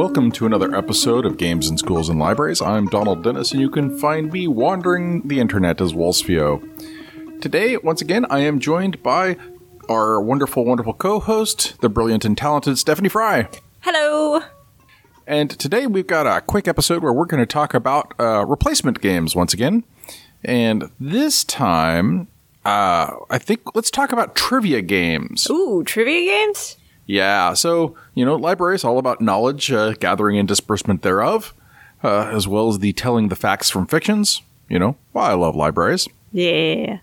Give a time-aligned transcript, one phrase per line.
[0.00, 2.62] Welcome to another episode of Games in Schools and Libraries.
[2.62, 6.62] I'm Donald Dennis, and you can find me wandering the internet as Wolfsfio.
[7.42, 9.36] Today, once again, I am joined by
[9.90, 13.50] our wonderful, wonderful co-host, the brilliant and talented Stephanie Fry.
[13.80, 14.40] Hello.
[15.26, 19.02] And today we've got a quick episode where we're going to talk about uh, replacement
[19.02, 19.84] games once again.
[20.42, 22.28] And this time,
[22.64, 25.46] uh, I think let's talk about trivia games.
[25.50, 26.78] Ooh, trivia games?
[27.10, 31.52] Yeah, so, you know, library is all about knowledge, uh, gathering and disbursement thereof,
[32.04, 34.42] uh, as well as the telling the facts from fictions.
[34.68, 36.06] You know, why I love libraries.
[36.30, 37.00] Yeah.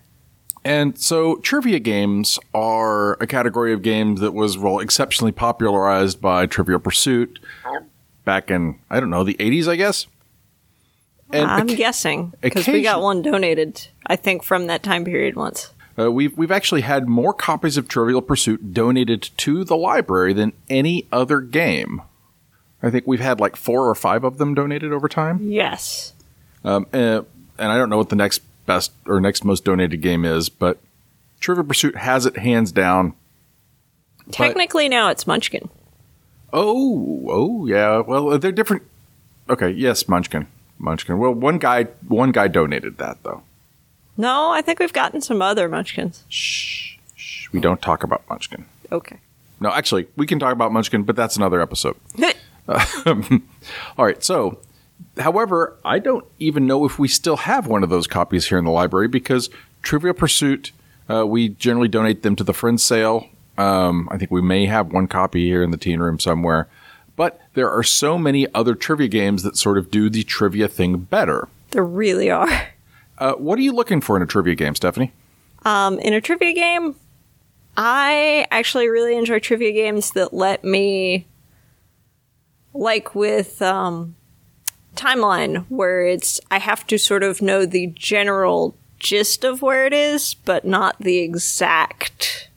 [0.64, 6.46] And so trivia games are a category of games that was, well, exceptionally popularized by
[6.46, 7.38] Trivial Pursuit
[8.24, 10.06] back in, I don't know, the 80s, I guess.
[11.34, 15.36] And I'm occa- guessing because we got one donated, I think, from that time period
[15.36, 15.74] once.
[15.98, 20.52] Uh, we've we've actually had more copies of Trivial Pursuit donated to the library than
[20.70, 22.02] any other game.
[22.82, 25.50] I think we've had like four or five of them donated over time.
[25.50, 26.12] Yes.
[26.64, 27.22] Um, uh,
[27.58, 30.78] and I don't know what the next best or next most donated game is, but
[31.40, 33.14] Trivial Pursuit has it hands down.
[34.30, 35.68] Technically, now it's Munchkin.
[36.52, 38.00] Oh, oh yeah.
[38.00, 38.84] Well, they're different.
[39.50, 40.46] Okay, yes, Munchkin,
[40.78, 41.18] Munchkin.
[41.18, 43.42] Well, one guy one guy donated that though.
[44.18, 46.24] No, I think we've gotten some other Munchkins.
[46.28, 47.48] Shh, shh.
[47.52, 48.66] We don't talk about Munchkin.
[48.92, 49.18] Okay.
[49.60, 51.96] No, actually, we can talk about Munchkin, but that's another episode.
[52.68, 54.22] All right.
[54.22, 54.58] So,
[55.18, 58.64] however, I don't even know if we still have one of those copies here in
[58.64, 59.50] the library because
[59.82, 60.72] Trivial Pursuit,
[61.08, 63.26] uh, we generally donate them to the Friends Sale.
[63.56, 66.68] Um, I think we may have one copy here in the teen room somewhere.
[67.16, 70.98] But there are so many other trivia games that sort of do the trivia thing
[70.98, 71.48] better.
[71.70, 72.67] there really are.
[73.18, 75.12] Uh, what are you looking for in a trivia game, Stephanie?
[75.64, 76.94] Um, in a trivia game,
[77.76, 81.26] I actually really enjoy trivia games that let me,
[82.72, 84.14] like with um,
[84.96, 89.92] Timeline, where it's I have to sort of know the general gist of where it
[89.92, 92.48] is, but not the exact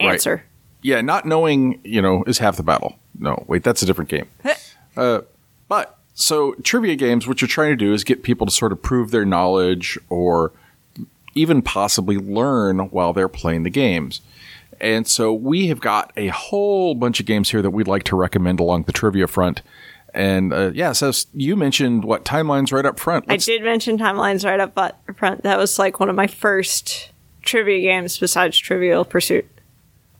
[0.00, 0.12] Right.
[0.12, 0.44] answer.
[0.82, 2.96] Yeah, not knowing, you know, is half the battle.
[3.18, 4.28] No, wait, that's a different game.
[4.96, 5.20] Uh,
[5.68, 8.82] but so trivia games, what you're trying to do is get people to sort of
[8.82, 10.50] prove their knowledge or
[11.34, 14.22] even possibly learn while they're playing the games.
[14.80, 18.16] And so we have got a whole bunch of games here that we'd like to
[18.16, 19.60] recommend along the trivia front.
[20.14, 23.26] And uh, yeah, so you mentioned what timelines right up front.
[23.28, 24.74] I Let's- did mention Timelines right up
[25.14, 25.42] front.
[25.42, 27.10] That was like one of my first
[27.42, 29.46] trivia games besides Trivial Pursuit.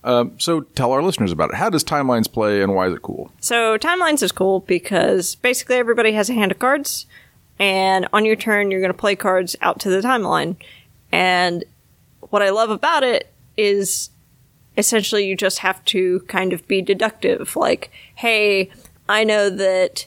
[0.07, 1.57] Um, so tell our listeners about it.
[1.57, 3.33] How does timelines play and why is it cool?
[3.41, 7.07] So timelines is cool because basically everybody has a hand of cards,
[7.59, 10.55] and on your turn you're going to play cards out to the timeline.
[11.11, 11.65] And
[12.21, 14.11] what I love about it is
[14.79, 17.57] essentially you just have to kind of be deductive.
[17.57, 18.71] Like, hey,
[19.09, 20.07] I know that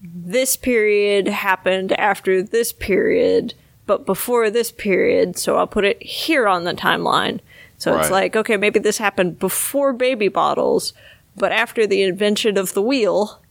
[0.00, 3.52] this period happened after this period,
[3.84, 7.40] but before this period, so I'll put it here on the timeline.
[7.78, 10.92] So it's like, okay, maybe this happened before baby bottles,
[11.36, 13.42] but after the invention of the wheel.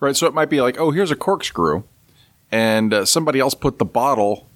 [0.00, 0.14] Right.
[0.14, 1.82] So it might be like, oh, here's a corkscrew,
[2.50, 4.46] and uh, somebody else put the bottle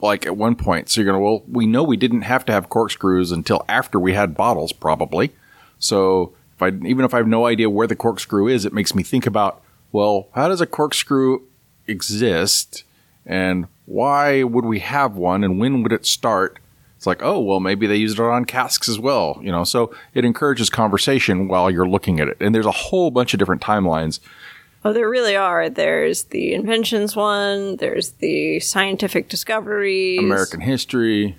[0.00, 0.88] like at one point.
[0.88, 4.14] So you're gonna, well, we know we didn't have to have corkscrews until after we
[4.14, 5.32] had bottles, probably.
[5.78, 8.94] So if I even if I have no idea where the corkscrew is, it makes
[8.94, 9.62] me think about,
[9.92, 11.42] well, how does a corkscrew
[11.86, 12.84] exist,
[13.24, 16.58] and why would we have one, and when would it start?
[16.98, 19.62] It's like, oh, well, maybe they used it on casks as well, you know.
[19.62, 23.38] So it encourages conversation while you're looking at it, and there's a whole bunch of
[23.38, 24.18] different timelines.
[24.84, 25.70] Oh, there really are.
[25.70, 30.18] There's the inventions one, there's the scientific discoveries.
[30.18, 31.36] American history.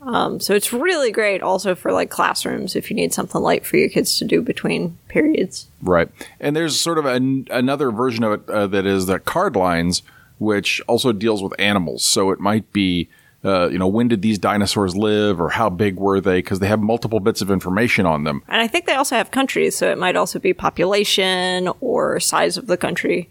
[0.00, 3.76] Um, so it's really great also for like classrooms if you need something light for
[3.76, 5.66] your kids to do between periods.
[5.82, 6.08] Right.
[6.40, 10.02] And there's sort of an, another version of it uh, that is the card lines,
[10.38, 12.04] which also deals with animals.
[12.04, 13.08] So it might be,
[13.44, 16.38] uh, you know, when did these dinosaurs live or how big were they?
[16.38, 18.42] Because they have multiple bits of information on them.
[18.48, 22.56] And I think they also have countries, so it might also be population or size
[22.56, 23.30] of the country.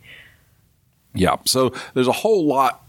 [1.13, 1.37] Yeah.
[1.45, 2.83] So there's a whole lot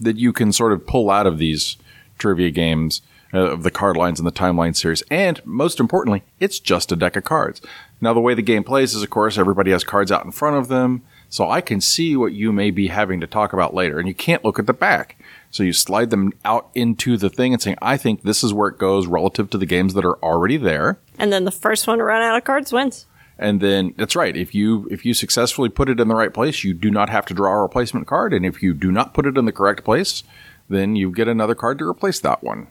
[0.00, 1.76] that you can sort of pull out of these
[2.18, 3.02] trivia games
[3.32, 5.02] uh, of the card lines and the timeline series.
[5.10, 7.60] And most importantly, it's just a deck of cards.
[8.00, 10.56] Now, the way the game plays is, of course, everybody has cards out in front
[10.56, 11.02] of them.
[11.28, 13.98] So I can see what you may be having to talk about later.
[13.98, 15.15] And you can't look at the back.
[15.50, 18.68] So you slide them out into the thing and saying, I think this is where
[18.68, 20.98] it goes relative to the games that are already there.
[21.18, 23.06] And then the first one to run out of cards wins.
[23.38, 24.34] And then that's right.
[24.34, 27.26] If you if you successfully put it in the right place, you do not have
[27.26, 28.32] to draw a replacement card.
[28.32, 30.22] And if you do not put it in the correct place,
[30.68, 32.68] then you get another card to replace that one.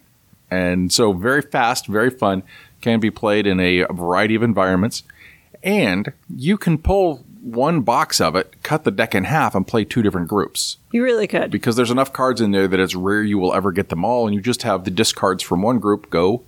[0.50, 2.44] And so very fast, very fun,
[2.81, 5.04] can be played in a variety of environments.
[5.63, 9.86] And you can pull one box of it, cut the deck in half, and play
[9.86, 10.77] two different groups.
[10.92, 11.51] You really could.
[11.51, 14.25] Because there's enough cards in there that it's rare you will ever get them all,
[14.25, 16.44] and you just have the discards from one group go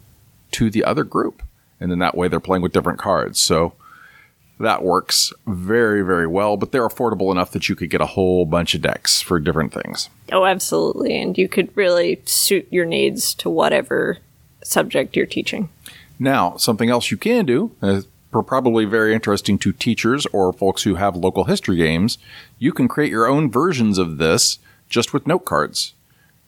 [0.52, 1.44] to the other group.
[1.80, 3.40] And then that way they're playing with different cards.
[3.40, 3.74] So
[4.60, 8.46] that works very, very well, but they're affordable enough that you could get a whole
[8.46, 10.10] bunch of decks for different things.
[10.32, 11.22] Oh, absolutely.
[11.22, 14.18] And you could really suit your needs to whatever
[14.64, 15.70] subject you're teaching.
[16.18, 18.02] Now, something else you can do, uh,
[18.34, 22.18] uh, probably very interesting to teachers or folks who have local history games,
[22.60, 24.60] you can create your own versions of this
[24.90, 25.94] just with note cards.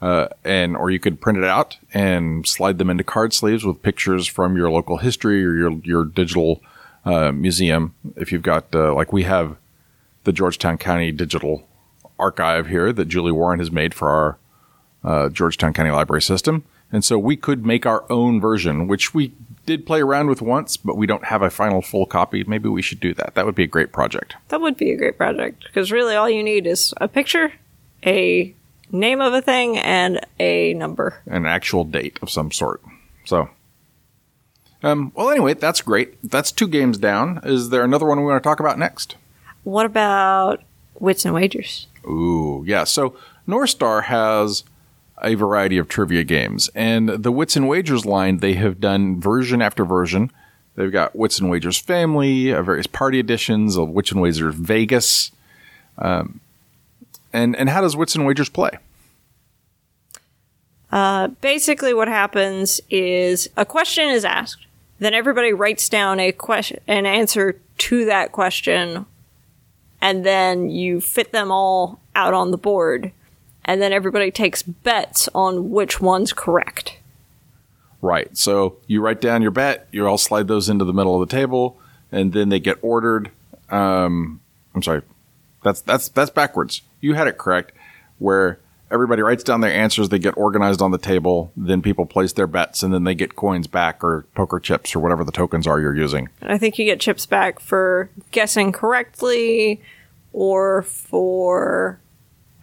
[0.02, 3.84] Uh, and or you could print it out and slide them into card sleeves with
[3.84, 6.62] pictures from your local history or your your digital
[7.04, 7.94] uh, museum.
[8.16, 9.58] If you've got uh, like we have
[10.24, 11.68] the Georgetown County Digital
[12.18, 14.38] Archive here that Julie Warren has made for our
[15.04, 19.34] uh, Georgetown County Library System, and so we could make our own version, which we
[19.70, 22.44] did play around with once, but we don't have a final full copy.
[22.44, 23.36] Maybe we should do that.
[23.36, 24.36] That would be a great project.
[24.48, 27.54] That would be a great project because really all you need is a picture,
[28.04, 28.52] a
[28.92, 31.22] name of a thing, and a number.
[31.28, 32.82] An actual date of some sort.
[33.26, 33.52] So,
[34.82, 36.18] um, well, anyway, that's great.
[36.28, 37.40] That's two games down.
[37.44, 39.18] Is there another one we want to talk about next?
[39.64, 40.64] What about
[40.98, 41.86] Wits and Wagers?
[42.06, 42.86] Ooh, yeah.
[42.86, 44.64] So North Star has
[45.22, 46.70] a variety of trivia games.
[46.76, 50.32] And the Wits and Wagers line, they have done version after version.
[50.76, 55.32] They've got Wits and Wagers Family, uh, various party editions of Wits and Wagers Vegas.
[55.98, 56.40] Um,
[57.34, 58.72] and and how does Wits and Wagers play?
[60.92, 64.66] Uh, basically, what happens is a question is asked,
[65.00, 69.06] then everybody writes down a question, an answer to that question,
[70.02, 73.12] and then you fit them all out on the board
[73.70, 76.98] and then everybody takes bets on which one's correct.
[78.02, 78.36] Right.
[78.36, 81.36] So you write down your bet, you all slide those into the middle of the
[81.36, 81.80] table,
[82.12, 83.30] and then they get ordered.
[83.70, 84.42] Um,
[84.74, 85.04] I'm sorry,
[85.64, 86.82] that's that's that's backwards.
[87.00, 87.72] You had it correct,
[88.18, 88.58] where
[88.90, 92.48] everybody writes down their answers, they get organized on the table, then people place their
[92.48, 95.80] bets, and then they get coins back or poker chips or whatever the tokens are
[95.80, 96.28] you're using.
[96.42, 99.80] I think you get chips back for guessing correctly
[100.34, 102.00] or for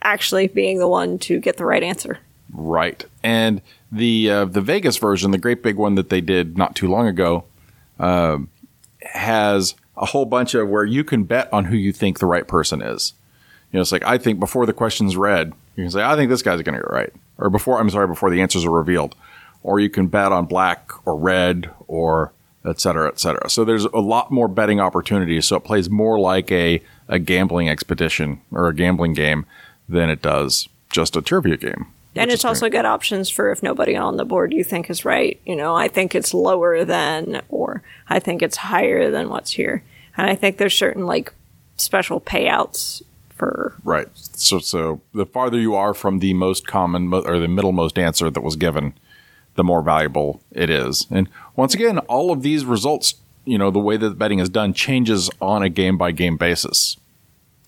[0.07, 2.19] actually being the one to get the right answer.
[2.53, 3.05] Right.
[3.23, 3.61] And
[3.91, 7.07] the uh, the Vegas version, the great big one that they did not too long
[7.09, 7.45] ago,
[7.99, 8.39] uh,
[9.03, 12.47] has a whole bunch of where you can bet on who you think the right
[12.47, 13.13] person is.
[13.73, 16.31] You know, it's like I think before the question's read, you can say, I think
[16.31, 19.17] this guy's going to get right, or before I'm sorry, before the answers are revealed,
[19.63, 22.33] or you can bet on black or red or
[22.65, 23.51] et cetera, et cetera.
[23.51, 25.47] So there's a lot more betting opportunities.
[25.47, 29.47] So it plays more like a a gambling expedition or a gambling game
[29.89, 31.87] than it does just a trivia game.
[32.15, 35.39] And it's also got options for if nobody on the board you think is right.
[35.45, 39.83] You know, I think it's lower than, or I think it's higher than what's here.
[40.17, 41.33] And I think there's certain like
[41.77, 43.03] special payouts
[43.35, 43.75] for.
[43.85, 44.09] Right.
[44.15, 48.41] So, so the farther you are from the most common or the middlemost answer that
[48.41, 48.95] was given,
[49.57, 51.07] the more valuable it is.
[51.11, 54.73] And once again, all of these results, you know, the way that betting is done
[54.73, 56.97] changes on a game by game basis.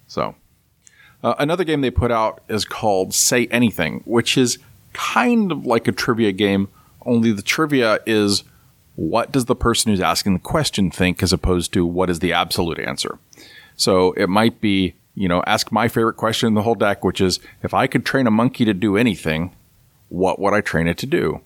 [0.06, 0.34] So
[1.22, 4.58] uh, another game they put out is called Say Anything, which is
[4.92, 6.68] kind of like a trivia game,
[7.04, 8.44] only the trivia is
[8.94, 12.32] what does the person who's asking the question think as opposed to what is the
[12.32, 13.18] absolute answer.
[13.76, 17.20] So it might be, you know, ask my favorite question in the whole deck, which
[17.20, 19.54] is if I could train a monkey to do anything,
[20.08, 21.40] what would I train it to do?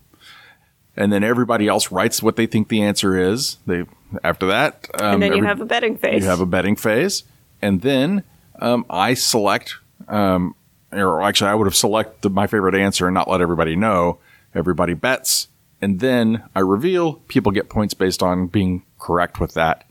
[0.97, 3.59] And then everybody else writes what they think the answer is.
[3.67, 3.85] They
[4.25, 6.23] after that, um, and then you every, have a betting phase.
[6.23, 7.25] You have a betting phase,
[7.63, 8.25] and then
[8.59, 9.77] um, I select,
[10.09, 10.55] um,
[10.93, 14.19] or actually, I would have selected my favorite answer and not let everybody know.
[14.55, 15.49] Everybody bets,
[15.81, 17.15] and then I reveal.
[17.29, 19.89] People get points based on being correct with that.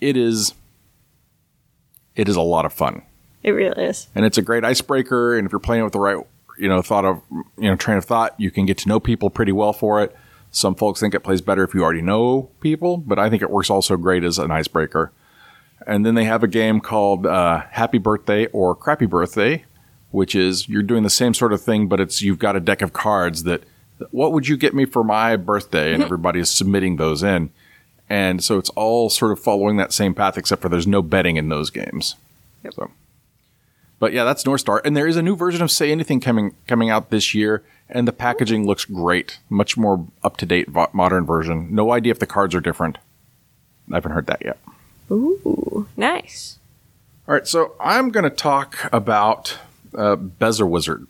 [0.00, 0.54] It is,
[2.16, 3.02] it is a lot of fun.
[3.42, 5.36] It really is, and it's a great icebreaker.
[5.36, 6.16] And if you're playing with the right,
[6.58, 7.20] you know, thought of,
[7.58, 10.16] you know, train of thought, you can get to know people pretty well for it.
[10.50, 13.50] Some folks think it plays better if you already know people, but I think it
[13.50, 15.12] works also great as an icebreaker.
[15.86, 19.64] And then they have a game called uh, Happy Birthday or Crappy Birthday,
[20.10, 22.82] which is you're doing the same sort of thing, but it's you've got a deck
[22.82, 23.64] of cards that
[24.10, 25.92] what would you get me for my birthday?
[25.92, 27.50] And everybody is submitting those in.
[28.08, 31.36] And so it's all sort of following that same path, except for there's no betting
[31.36, 32.16] in those games.
[32.62, 32.74] Yep.
[32.74, 32.90] So,
[33.98, 36.54] but yeah, that's North Star, and there is a new version of Say Anything coming
[36.66, 41.24] coming out this year, and the packaging looks great, much more up to date, modern
[41.24, 41.74] version.
[41.74, 42.98] No idea if the cards are different.
[43.90, 44.58] I haven't heard that yet.
[45.14, 46.58] Ooh, nice.
[47.26, 49.58] All right, so I'm going to talk about
[49.94, 51.06] uh, Bezzerwizzer.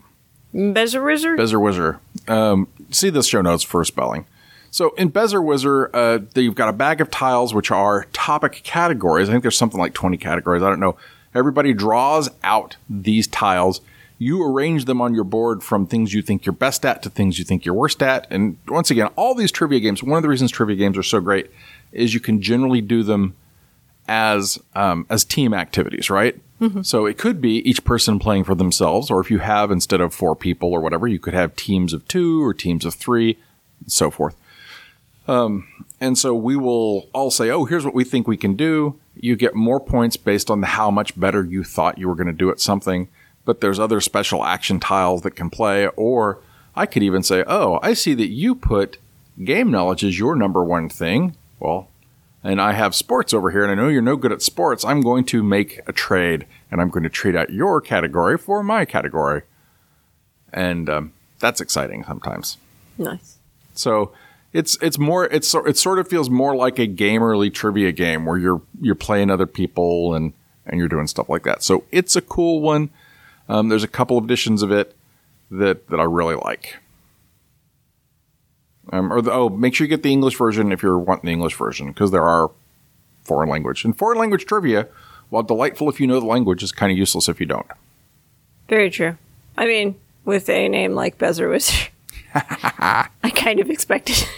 [0.54, 1.38] Bezer Wizard?
[1.38, 1.98] Bezzerwizzer.
[2.28, 4.26] Um, see the show notes for spelling.
[4.70, 9.28] So in Bezzerwizzer, uh, you've got a bag of tiles, which are topic categories.
[9.28, 10.62] I think there's something like 20 categories.
[10.62, 10.96] I don't know.
[11.34, 13.80] Everybody draws out these tiles.
[14.18, 17.38] You arrange them on your board from things you think you're best at to things
[17.38, 18.28] you think you're worst at.
[18.30, 21.20] And once again, all these trivia games, one of the reasons trivia games are so
[21.20, 21.50] great
[21.90, 23.34] is you can generally do them
[24.08, 26.36] as um, as team activities, right?
[26.82, 30.14] So it could be each person playing for themselves, or if you have instead of
[30.14, 33.36] four people or whatever, you could have teams of two or teams of three,
[33.80, 34.34] and so forth.
[35.28, 35.66] Um,
[36.00, 39.36] and so we will all say, "Oh, here's what we think we can do." You
[39.36, 42.50] get more points based on how much better you thought you were going to do
[42.50, 43.08] at something.
[43.44, 46.38] But there's other special action tiles that can play, or
[46.74, 48.98] I could even say, "Oh, I see that you put
[49.42, 51.88] game knowledge as your number one thing." Well,
[52.44, 54.84] and I have sports over here, and I know you're no good at sports.
[54.84, 58.62] I'm going to make a trade, and I'm going to trade out your category for
[58.62, 59.42] my category,
[60.52, 62.58] and um, that's exciting sometimes.
[62.98, 63.38] Nice.
[63.72, 64.12] So
[64.52, 68.38] it's it's more it's it sort of feels more like a gamerly trivia game where
[68.38, 70.34] you're you're playing other people and
[70.66, 71.62] and you're doing stuff like that.
[71.62, 72.90] So it's a cool one.
[73.48, 74.94] Um, there's a couple of editions of it
[75.50, 76.76] that that I really like.
[78.92, 81.32] Um, or the, oh, make sure you get the English version if you're wanting the
[81.32, 82.50] English version because there are
[83.24, 84.88] foreign language and foreign language trivia.
[85.30, 87.66] While delightful if you know the language, is kind of useless if you don't.
[88.68, 89.16] Very true.
[89.56, 91.88] I mean, with a name like Bezzerwizzer,
[92.34, 94.28] I kind of expected.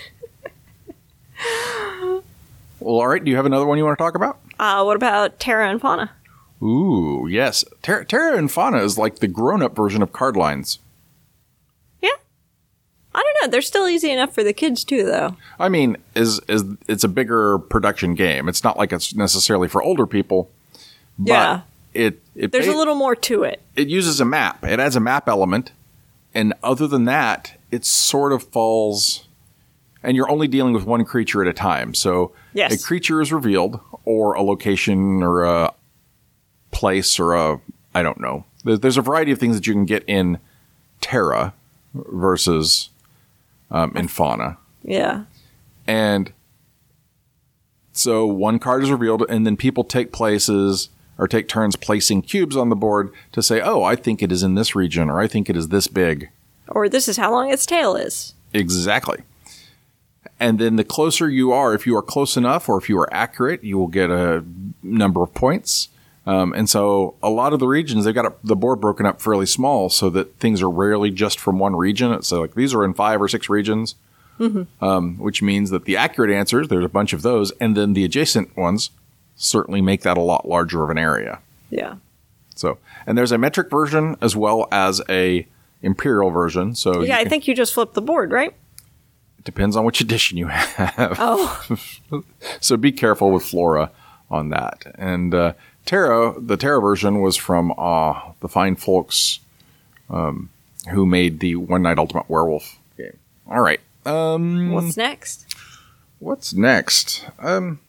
[2.81, 3.23] Well, all right.
[3.23, 4.39] Do you have another one you want to talk about?
[4.61, 6.13] Uh, what about Terra and Fauna?
[6.63, 7.65] Ooh, yes.
[7.83, 10.79] Terra, Terra and Fauna is like the grown-up version of card lines.
[13.17, 13.51] I don't know.
[13.51, 15.37] They're still easy enough for the kids too, though.
[15.59, 18.47] I mean, is is it's a bigger production game.
[18.49, 20.51] It's not like it's necessarily for older people.
[21.19, 21.61] But Yeah.
[21.95, 23.63] It it There's ba- a little more to it.
[23.75, 24.63] it uses a map.
[24.63, 25.73] It adds a map element,
[26.35, 29.27] and other than that, it sort of falls.
[30.03, 31.95] And you're only dealing with one creature at a time.
[31.95, 32.75] So Yes.
[32.75, 35.73] a creature is revealed, or a location, or a
[36.71, 37.61] place, or a
[37.95, 38.45] I don't know.
[38.63, 40.39] There's a variety of things that you can get in
[41.01, 41.55] Terra
[41.95, 42.91] versus
[43.71, 44.59] um, in Fauna.
[44.83, 45.25] Yeah.
[45.87, 46.33] And
[47.93, 52.57] so one card is revealed, and then people take places or take turns placing cubes
[52.57, 55.27] on the board to say, oh, I think it is in this region, or I
[55.27, 56.29] think it is this big.
[56.69, 58.35] Or this is how long its tail is.
[58.53, 59.23] Exactly.
[60.39, 63.13] And then the closer you are, if you are close enough or if you are
[63.13, 64.45] accurate, you will get a
[64.83, 65.89] number of points.
[66.27, 69.47] Um, and so a lot of the regions, they've got the board broken up fairly
[69.47, 72.21] small so that things are rarely just from one region.
[72.23, 73.95] So like these are in five or six regions,
[74.81, 77.53] um, which means that the accurate answers, there's a bunch of those.
[77.61, 78.91] And then the adjacent ones
[79.37, 81.41] certainly make that a lot larger of an area.
[81.71, 81.97] Yeah.
[82.57, 85.47] So, and there's a metric version as well as a
[85.83, 86.75] imperial version.
[86.75, 88.53] So Yeah, I think you just flipped the board, right?
[89.39, 91.17] it depends on which edition you have.
[91.21, 92.25] Oh,
[92.61, 93.93] so be careful with Flora
[94.31, 94.83] on that.
[94.97, 95.53] And uh,
[95.87, 99.39] Terra, the Terra version was from uh, the fine folks
[100.11, 100.51] um,
[100.91, 103.17] who made the One Night Ultimate Werewolf game.
[103.49, 105.47] All right, um, what's next?
[106.19, 107.25] what's next?
[107.39, 107.81] Um,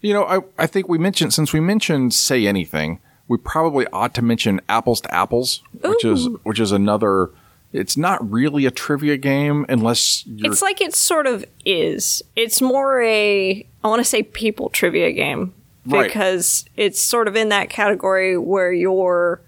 [0.00, 4.12] you know, I, I think we mentioned since we mentioned Say Anything, we probably ought
[4.14, 7.30] to mention Apples to Apples, which is which is another.
[7.72, 12.22] It's not really a trivia game unless It's like it sort of is.
[12.36, 15.52] It's more a I want to say people trivia game
[15.86, 16.06] Right.
[16.06, 19.40] because it's sort of in that category where you're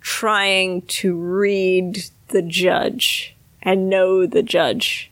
[0.00, 5.10] trying to read the judge and know the judge.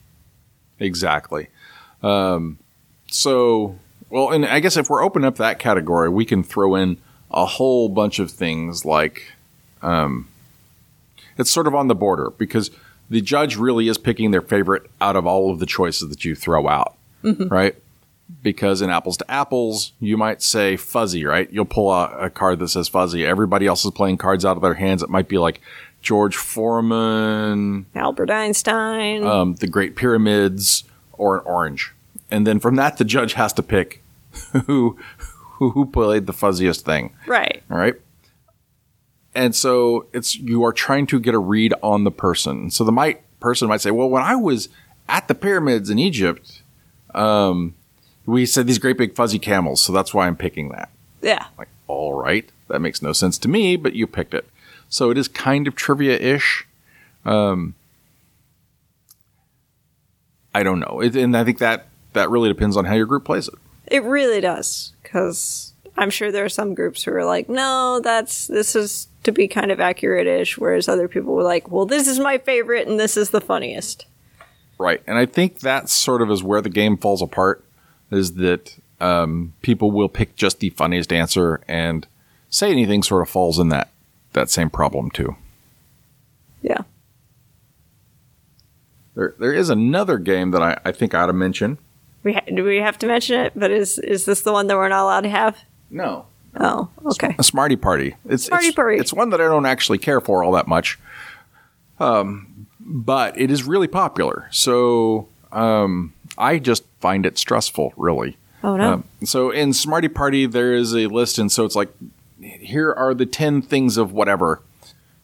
[0.80, 1.48] Exactly.
[2.02, 2.58] Um,
[3.06, 3.78] so,
[4.08, 6.96] well, and I guess if we're open up that category, we can throw in
[7.30, 9.32] a whole bunch of things like
[9.82, 10.28] um,
[11.38, 12.70] it's sort of on the border because
[13.08, 16.34] the judge really is picking their favorite out of all of the choices that you
[16.34, 17.76] throw out, right?
[18.42, 21.50] Because in apples to apples, you might say fuzzy, right?
[21.52, 23.26] You'll pull out a card that says fuzzy.
[23.26, 25.02] Everybody else is playing cards out of their hands.
[25.02, 25.60] It might be like
[26.00, 29.24] George Foreman, Albert Einstein.
[29.24, 31.92] um, the Great Pyramids, or an orange.
[32.30, 34.02] And then from that, the judge has to pick
[34.66, 34.96] who
[35.58, 37.12] who, who played the fuzziest thing.
[37.26, 37.62] right.
[37.70, 37.94] All right.
[39.34, 42.70] And so it's you are trying to get a read on the person.
[42.70, 44.68] So the might person might say, "Well, when I was
[45.08, 46.62] at the pyramids in Egypt,
[47.14, 47.74] um,
[48.30, 50.90] we said these great big fuzzy camels, so that's why I'm picking that."
[51.22, 51.46] Yeah.
[51.58, 54.48] Like, all right, that makes no sense to me, but you picked it.
[54.88, 56.66] So it is kind of trivia ish.
[57.24, 57.74] Um,
[60.54, 63.24] I don't know, it, and I think that that really depends on how your group
[63.24, 63.54] plays it.
[63.86, 68.46] It really does cuz I'm sure there are some groups who are like, "No, that's
[68.46, 72.18] this is to be kind of accurate-ish," whereas other people were like, "Well, this is
[72.18, 74.06] my favorite and this is the funniest."
[74.78, 75.02] Right.
[75.06, 77.62] And I think that sort of is where the game falls apart
[78.10, 82.06] is that um, people will pick just the funniest answer and
[82.48, 83.90] say anything sort of falls in that
[84.32, 85.36] that same problem too.
[86.62, 86.82] Yeah.
[89.14, 91.78] There there is another game that I, I think I ought to mention.
[92.22, 93.52] We ha- do we have to mention it?
[93.56, 95.58] But is is this the one that we're not allowed to have?
[95.90, 96.26] No.
[96.58, 97.34] Oh, okay.
[97.38, 98.16] A Smarty Party.
[98.28, 98.98] It's Smarty it's, Party.
[98.98, 100.98] It's one that I don't actually care for all that much.
[102.00, 104.48] Um, but it is really popular.
[104.50, 108.36] So um, I just find it stressful, really.
[108.62, 108.92] Oh no.
[108.92, 111.88] Um, so in Smarty Party, there is a list, and so it's like,
[112.40, 114.62] here are the 10 things of whatever.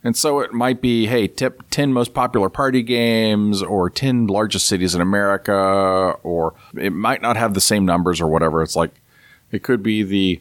[0.05, 4.69] And so it might be, hey, tip 10 most popular party games or 10 largest
[4.69, 8.63] cities in America, or it might not have the same numbers or whatever.
[8.63, 8.93] It's like,
[9.51, 10.41] it could be the,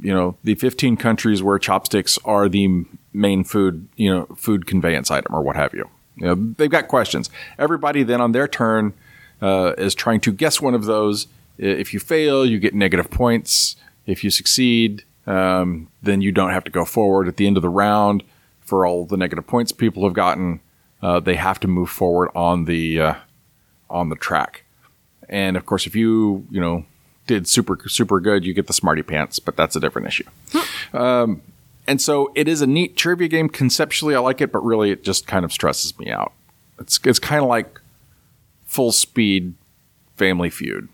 [0.00, 5.10] you know, the 15 countries where chopsticks are the main food, you know, food conveyance
[5.10, 5.88] item or what have you.
[6.16, 7.30] You know, they've got questions.
[7.58, 8.94] Everybody then on their turn
[9.40, 11.26] uh, is trying to guess one of those.
[11.58, 13.76] If you fail, you get negative points.
[14.06, 17.62] If you succeed, um, then you don't have to go forward at the end of
[17.62, 18.22] the round
[18.60, 20.60] for all the negative points people have gotten.
[21.02, 23.14] Uh, they have to move forward on the uh,
[23.90, 24.64] on the track.
[25.28, 26.84] And of course, if you you know
[27.26, 29.38] did super super good, you get the smarty pants.
[29.38, 30.24] But that's a different issue.
[30.92, 31.42] um,
[31.86, 34.14] and so it is a neat trivia game conceptually.
[34.14, 36.32] I like it, but really it just kind of stresses me out.
[36.78, 37.80] It's it's kind of like
[38.74, 39.54] full speed
[40.16, 40.88] Family Feud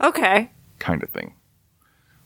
[0.00, 0.50] okay.
[0.80, 1.34] kind of thing,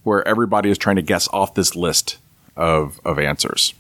[0.03, 2.17] where everybody is trying to guess off this list
[2.57, 3.75] of of answers.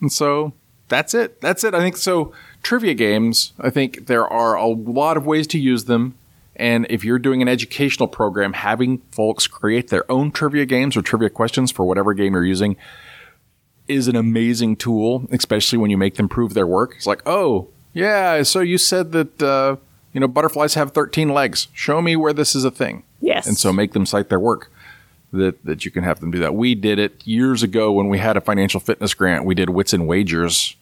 [0.00, 0.54] And so
[0.88, 1.42] that's it.
[1.42, 1.74] That's it.
[1.74, 2.32] I think so.
[2.62, 3.52] Trivia games.
[3.60, 6.14] I think there are a lot of ways to use them.
[6.56, 11.02] And if you're doing an educational program, having folks create their own trivia games or
[11.02, 12.76] trivia questions for whatever game you're using
[13.86, 16.94] is an amazing tool, especially when you make them prove their work.
[16.96, 19.76] It's like, oh, yeah, so you said that, uh,
[20.12, 21.68] you know, butterflies have 13 legs.
[21.72, 23.02] Show me where this is a thing.
[23.20, 23.46] Yes.
[23.46, 24.70] And so make them cite their work
[25.32, 26.54] that, that you can have them do that.
[26.54, 29.44] We did it years ago when we had a financial fitness grant.
[29.44, 30.76] We did wits and wagers.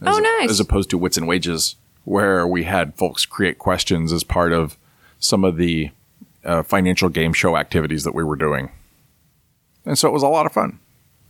[0.00, 0.50] As, Oh, nice.
[0.50, 4.78] As opposed to wits and wages, where we had folks create questions as part of
[5.18, 5.90] some of the
[6.44, 8.70] uh, financial game show activities that we were doing.
[9.84, 10.78] And so it was a lot of fun.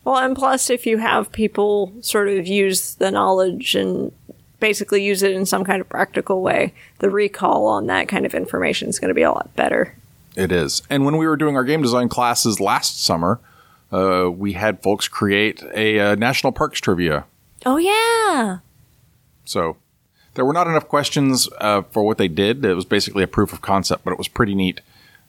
[0.05, 4.13] Well, and plus, if you have people sort of use the knowledge and
[4.61, 8.35] basically use it in some kind of practical way, the recall on that kind of
[8.35, 9.95] information is going to be a lot better.
[10.37, 10.83] It is.
[10.89, 13.41] And when we were doing our game design classes last summer,
[13.93, 17.25] uh, we had folks create a uh, national parks trivia.
[17.67, 18.59] Oh, yeah.
[19.45, 19.77] So
[20.35, 22.65] there were not enough questions uh, for what they did.
[22.65, 24.81] It was basically a proof of concept, but it was pretty neat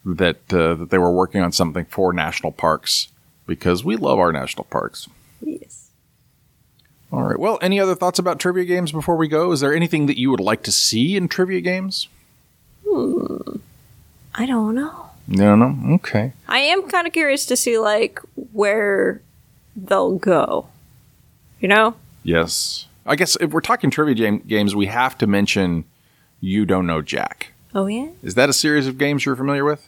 [0.06, 3.10] that uh, that they were working on something for national parks
[3.46, 5.08] because we love our national parks.
[5.42, 5.91] Yes.
[7.12, 7.38] All right.
[7.40, 9.52] Well, any other thoughts about trivia games before we go?
[9.52, 12.08] Is there anything that you would like to see in trivia games?
[12.88, 13.58] Hmm.
[14.34, 15.08] I don't know.
[15.28, 15.96] No, no.
[15.96, 16.32] Okay.
[16.48, 18.20] I am kind of curious to see, like,
[18.54, 19.22] where
[19.76, 20.68] they'll go.
[21.60, 21.96] You know?
[22.24, 22.88] Yes.
[23.06, 25.84] I guess if we're talking trivia jam- games, we have to mention
[26.40, 27.52] You Don't Know Jack.
[27.76, 28.08] Oh, yeah?
[28.24, 29.88] Is that a series of games you're familiar with?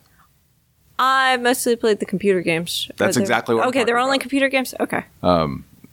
[0.99, 2.89] I mostly played the computer games.
[2.97, 4.21] That's exactly what I'm Okay, they're only about.
[4.21, 4.73] computer games?
[4.79, 5.03] Okay.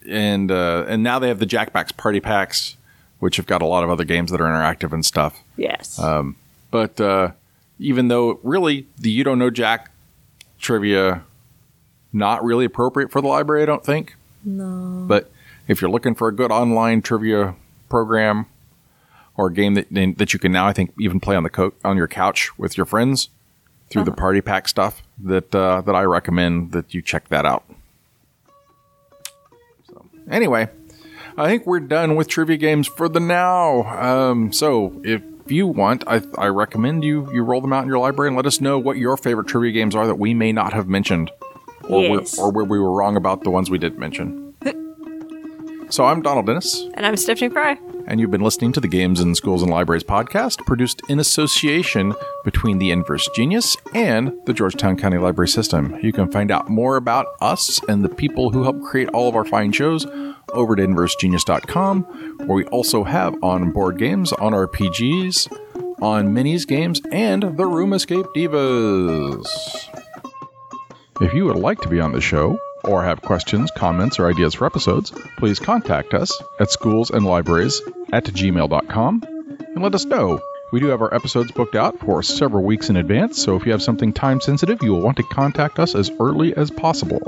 [0.09, 2.75] And uh, and now they have the Jackbox Party Packs,
[3.19, 5.41] which have got a lot of other games that are interactive and stuff.
[5.57, 5.99] yes.
[6.71, 7.31] But uh,
[7.79, 9.91] even though really the You Don't Know Jack
[10.59, 11.23] trivia
[12.13, 14.15] not really appropriate for the library, I don't think.
[14.43, 15.05] No.
[15.07, 15.31] But
[15.67, 17.55] if you're looking for a good online trivia
[17.89, 18.45] program
[19.35, 19.87] or a game that
[20.17, 22.77] that you can now, I think, even play on the co- on your couch with
[22.77, 23.29] your friends
[23.89, 27.65] through the party pack stuff, that uh, that I recommend that you check that out.
[30.29, 30.69] Anyway,
[31.37, 33.83] I think we're done with trivia games for the now.
[34.01, 37.99] Um, so if you want, I, I recommend you you roll them out in your
[37.99, 40.73] library and let us know what your favorite trivia games are that we may not
[40.73, 41.31] have mentioned,
[41.83, 42.37] or Yes.
[42.37, 44.50] or where we were wrong about the ones we did mention.
[45.91, 47.77] So I'm Donald Dennis, and I'm Stephanie Fry.
[48.07, 52.13] and you've been listening to the Games in Schools and Libraries podcast, produced in association
[52.45, 55.97] between the Inverse Genius and the Georgetown County Library System.
[56.01, 59.35] You can find out more about us and the people who help create all of
[59.35, 60.05] our fine shows
[60.53, 62.03] over at inversegenius.com,
[62.45, 65.51] where we also have on board games, on RPGs,
[66.01, 69.45] on minis games, and the Room Escape Divas.
[71.19, 74.55] If you would like to be on the show, or have questions, comments, or ideas
[74.55, 79.23] for episodes, please contact us at schoolsandlibraries at gmail.com
[79.59, 80.39] and let us know.
[80.71, 83.73] We do have our episodes booked out for several weeks in advance, so if you
[83.73, 87.21] have something time sensitive, you will want to contact us as early as possible.